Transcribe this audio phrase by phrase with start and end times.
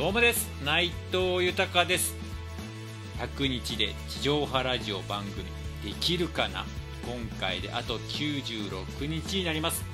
[0.00, 0.48] どうもです。
[0.64, 2.16] 内藤豊です。
[3.18, 5.44] 100日で地上波ラジオ番組
[5.84, 6.64] できるかな？
[7.04, 9.84] 今回であと96日になります。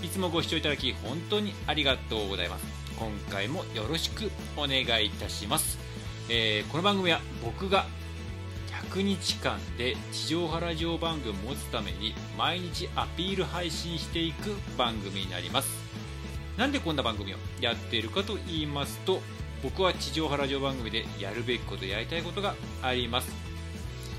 [0.00, 2.66] いつもご視聴いただき本当にありがとうございます。
[3.00, 5.76] 今回もよろしくお願いいたします、
[6.28, 7.86] えー、この番組は僕が
[8.92, 15.68] 100日間で地上波ラジオ番組を持つために毎日アピール配信していく番組になります。
[16.56, 19.20] なんでこんな番組をやっているかと言いますと
[19.62, 23.28] 僕は地上波ラジオ番組でやるべきことやりたいことがあります。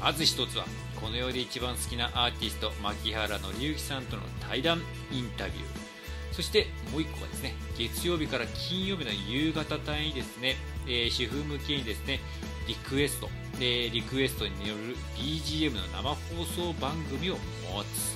[0.01, 0.65] まず1つは
[0.99, 4.81] この世で一番好きなアーティスト牧原紀之さんとの対談
[5.11, 5.89] インタビュー。
[6.31, 10.55] そしてもう1個はですね月曜日から金曜日の夕方帯にですね、
[10.87, 12.19] えー、主婦向けにですね
[12.67, 16.15] リクエスト、えー、リクエストによる BGM の生放
[16.45, 17.39] 送番組を持
[17.83, 18.15] つ。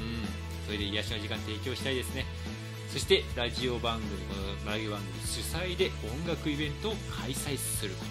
[0.00, 0.24] うん。
[0.66, 2.24] それで癒しの時間提供したいですね。
[2.94, 5.90] そしてラジオ番組このラジオ番組主催で
[6.24, 8.10] 音楽イベントを開催すること。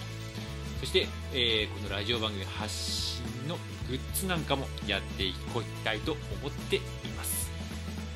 [0.80, 3.56] そして、えー、このラジオ番組発信の
[3.88, 5.38] グッズなんかもやっていき
[5.82, 6.80] たいと思ってい
[7.16, 7.43] ます。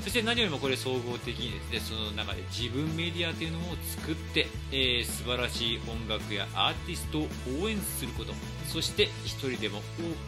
[0.09, 3.63] そして何よりもこれ総合的にですねその中で自分メディアというのを
[4.01, 7.29] 作って、えー、素晴らしい音楽やアーティストを
[7.63, 8.33] 応援すること
[8.67, 9.81] そして一人でも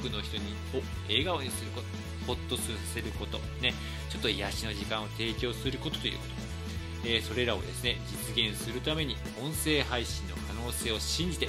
[0.03, 1.86] 多くの人にを笑顔にすること
[2.27, 3.73] ホッとさせること、ね、
[4.11, 6.25] ちょっと癒しの時間を提供することというこ
[7.03, 7.97] と、えー、それらをですね
[8.36, 11.48] 実現するために音声配信の可能性を信じて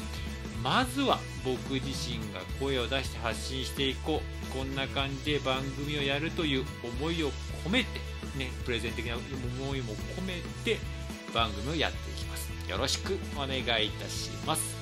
[0.63, 4.41] まずは僕自身が声を出して発信していこう。
[4.51, 6.65] こんな感じで番組をやるという
[6.99, 7.31] 思いを
[7.65, 10.79] 込めて、ね、プレゼン的な思いも込めて
[11.33, 12.51] 番組をやっていきます。
[12.69, 14.75] よろしくお願いいたします。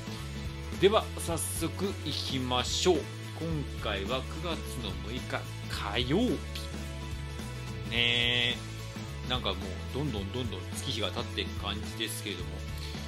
[0.80, 2.98] では早速いきましょう。
[3.40, 6.30] 今回は9月の6日火曜日。
[7.90, 8.56] ねえ
[9.30, 9.58] なんかもう
[9.94, 12.50] どんどんどんどん月日が経っていく感じですけれども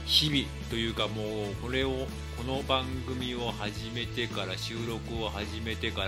[0.05, 1.89] 日々というかもうこれを
[2.37, 6.07] この番組を始めてから収録を始めてから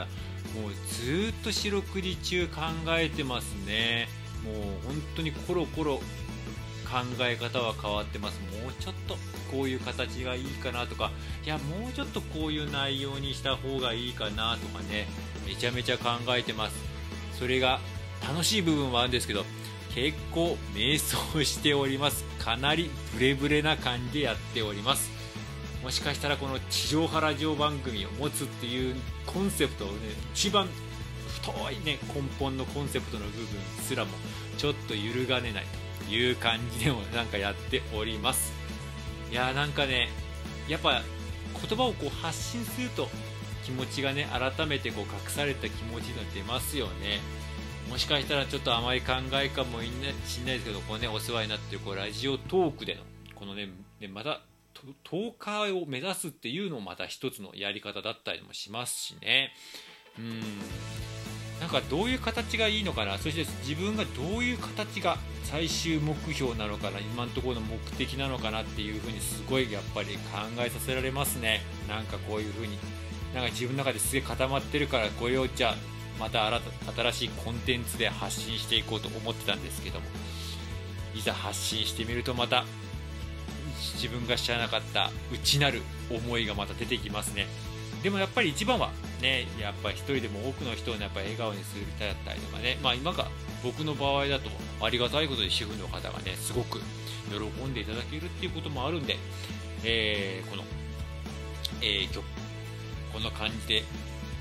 [0.56, 4.08] もうずっと四六時中考えてますね。
[4.44, 4.56] もう
[4.86, 8.40] 本当にコロコロ考え方は変わってます。
[8.62, 9.16] もうちょっと
[9.52, 11.12] こういう形がいいかなとか。
[11.44, 15.08] いやもうちょっとこういう内容にした方がいいかなとかね。
[15.46, 16.76] めちゃめちゃ考えてます。
[17.40, 17.80] それが
[18.22, 19.44] 楽しい部分はあるんですけど
[19.94, 22.24] 結構迷走しております。
[22.40, 25.12] かなりブレブレな感じでやっております。
[25.84, 28.96] もしかしたらこの地上波ラジオ番組を持つっていう
[29.26, 29.94] コンセプトをね
[30.34, 30.70] 一番
[31.42, 33.48] 太いね根本のコンセプトの部分
[33.82, 34.12] すらも
[34.58, 35.66] ちょっと揺るがねない
[36.08, 38.54] という感じでもなんかやっております。
[39.32, 40.10] いやーなんかね
[40.68, 41.02] やっぱ
[41.68, 43.08] 言葉をこう発信すると
[43.64, 47.20] 気持ちがね改めてこう隠された気持ちが出ますよね。
[47.90, 49.86] もしかしたらちょっと甘い考えかもし
[50.40, 53.02] れないですけどこう、ね、お世話になってるこうラジオトークでの
[53.36, 53.68] このね
[54.00, 54.42] ねまた
[55.06, 59.52] 10日を目指すっていうのもまた一つのやり方だったりもしますしね。
[60.18, 60.42] うん。
[61.64, 63.18] なんかどういう形がいいのかな？
[63.18, 67.00] そして自分がどういう形が最終目標なのかな？
[67.00, 70.22] 今のところの目的なのかなっていうふうにすごいやっぱり考
[70.58, 71.62] えさせられますね。
[71.88, 72.78] なんかこういうふうに
[73.34, 75.76] なんか自分の中ですげえ固まってるからこれをじゃあ
[76.20, 80.06] また新しいコンテンツで発信していこうと思ってたんですけども。
[81.16, 82.66] いざ発信してみるとまた
[83.96, 85.82] 自分が知らなかった内なる
[86.12, 87.48] 思いがまた出てきますね。
[88.02, 88.92] でもやっぱり一番は
[89.24, 93.28] ねやっぱり一人でも多くの人を、ね、やっぱ笑顔にするただったりとかねまあ今が
[93.64, 94.50] 僕の場合だと
[94.82, 96.80] ありがたいことで主婦の方がねすごく
[97.32, 99.16] 喜んでいただけるっていうこともあるんで、
[99.84, 100.64] えー、この、
[101.82, 102.22] えー、
[103.14, 103.84] この感じで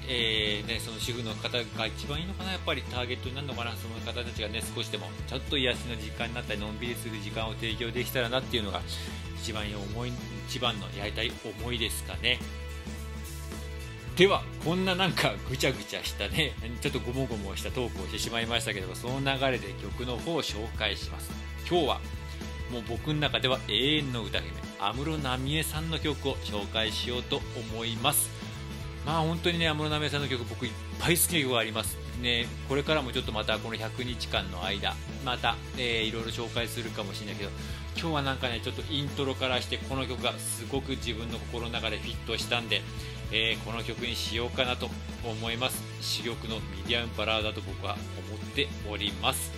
[0.09, 1.49] えー、ね、その主婦の方
[1.79, 8.81] が一番いいのかな、やっぱりターゲットになるのかな、その方たちがね、少しでもちょっと癒しの時間になったり、のんびりする時間を提供できたらなっていうのが、
[9.41, 10.13] 一番思い、
[10.49, 12.41] 一番のやりたい思いですかね。
[14.23, 21.33] では、こんななんかぐちゃぐちゃしたね、ちょっとごもごもしたトークをしてしまいましたけどその流れで曲の方を紹介します。
[21.69, 22.01] 今日は、
[22.71, 27.41] もう僕の中では永遠の歌姫、安室奈美恵さんの曲を紹介しようと
[27.73, 28.31] 思います。
[29.05, 34.95] まあ本当にね安室奈美恵さんの曲僕いっぱい好きな曲がありますねこれからもちょっとまたこの100日間の間
[35.25, 37.51] また、えー、いろいろ紹介するかもしれないけど
[37.99, 42.81] 今日はなんかねちょっとイントロからしてこの曲がすごく自分の心の中でフィットしたんで、
[43.35, 44.91] えー、この曲にしようかなと
[45.25, 45.83] 思います。
[46.23, 47.97] 珠玉のミディアムバラードだと僕は
[48.29, 49.51] 思っております。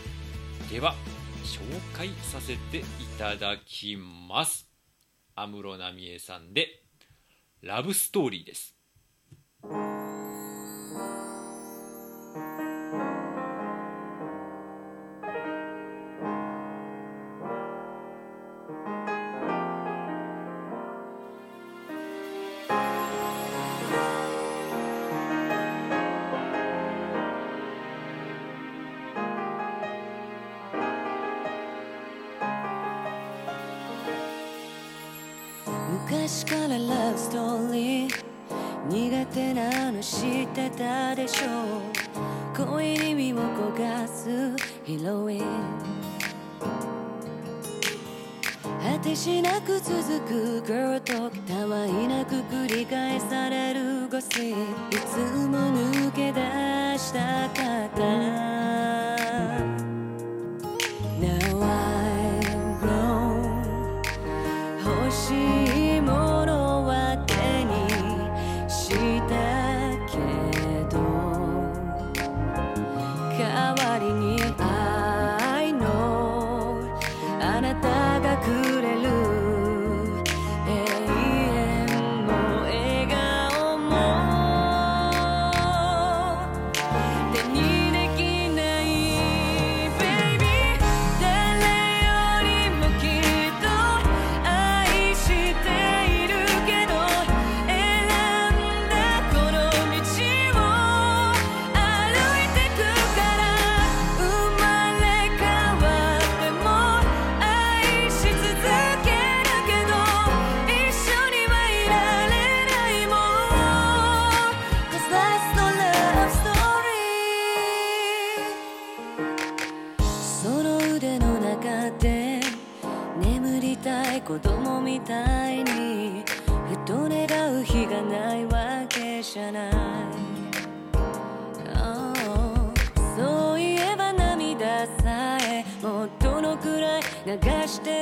[0.71, 0.95] では
[1.43, 1.61] 紹
[1.93, 2.85] 介させてい
[3.19, 4.69] ただきます。
[5.35, 6.85] 安室奈美恵さんで
[7.63, 8.77] ラブストーリーです。
[36.35, 38.11] 昔からラブストーリー
[38.89, 41.79] 苦手なの知ってたでしょ。
[42.61, 45.45] う恋に身を焦がすヒロイン。
[48.83, 54.55] 果てしなく続く Girl Talk たわいなく繰り返されるゴシい
[54.91, 56.41] つも抜け出
[56.99, 59.74] したかった。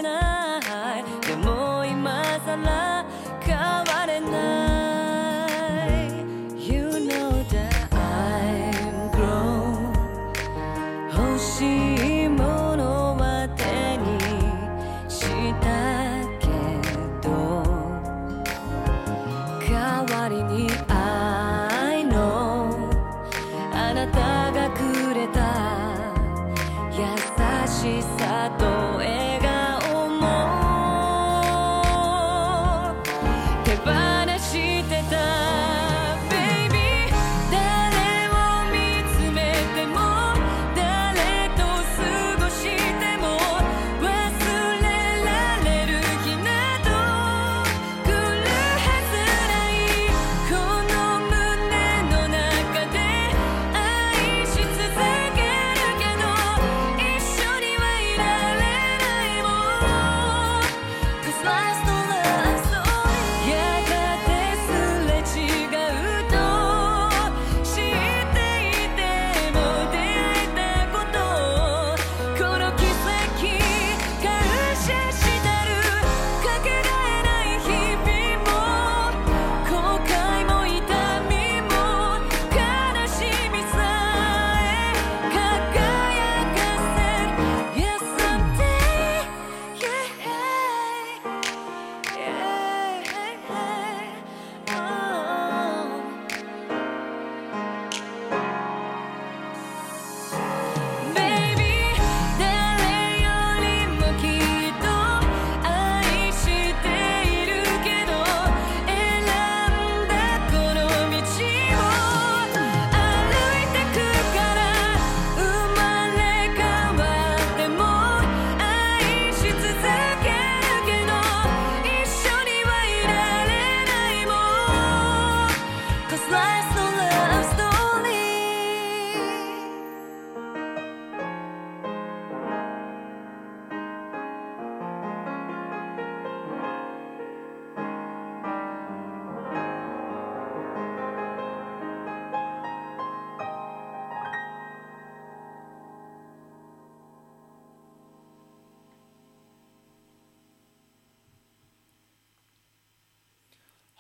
[0.02, 0.31] らい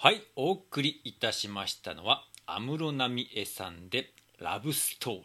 [0.02, 4.10] はいお送りいたしましたのは安室奈美恵さんで
[4.42, 5.24] 「ラブストーリー」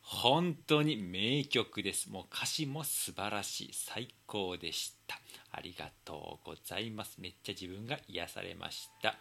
[0.00, 2.08] 本当に名曲です。
[2.08, 3.70] もう歌詞も素晴らしい。
[3.72, 5.20] 最高でした。
[5.50, 7.20] ありがとうございます。
[7.20, 9.16] めっちゃ自分が癒されました。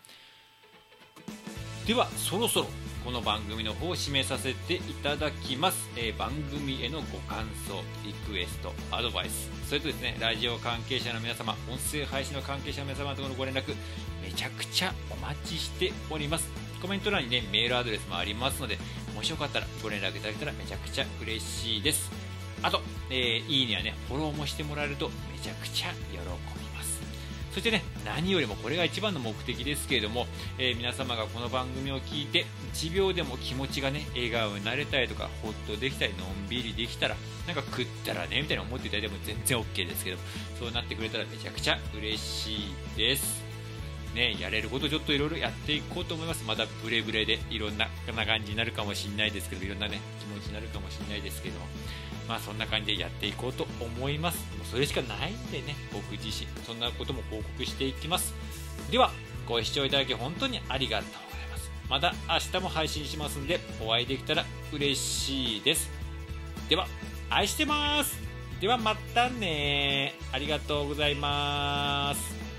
[1.87, 2.67] ではそろそろ
[3.03, 9.49] この番組の方を締めさせていただきます、えー番組へのご感想リクエストアドバイス。
[9.67, 13.75] それとですねラジオ関係者の皆様音声配信の関係者の皆様とのご連絡
[14.21, 16.47] めちゃくちゃお待ちしております。
[16.79, 18.77] コメント欄にねメールアドレスもありますので
[19.15, 22.11] もしよかったらご連絡いただけたらめちゃくちゃ嬉しいです。
[22.61, 26.60] あと、えーいいねやねフォローもしてもらえるとめちゃくちゃ喜び
[27.51, 30.25] そしてね何よりもこれが一番の目的ですけれども、
[30.57, 37.15] えー、皆様がこの番組を聞いて1秒でも気持ちがね笑顔になれたりとかほっとできたりのんびりできたら
[37.47, 40.17] なんか食ったらねみたいな思っていただいても全然 OK ですけど
[40.59, 42.55] そうなってくれたらめちゃくちゃ嬉し
[42.95, 43.51] いです
[44.13, 46.43] ね、やれることちょっといろいろやっていこうと思います。
[46.45, 51.65] またブレブレでいろんなな感じになるかもしれないですけど、いろんなね、気持ちになるかもしれないですけども、
[52.27, 54.37] まあそんな感じでやっていこうと思います。
[54.57, 58.33] もうそれしかないんでね、僕自身、そんなことも報告していきます。
[58.89, 59.11] では、
[59.47, 61.71] ご視聴いただき本当にありがとうございます。
[61.89, 65.89] また明日も配信しますんで、お会いできたら嬉しいです。
[66.69, 66.87] では、
[67.29, 68.19] 愛してます
[68.59, 72.50] ではまたねありがとうございます。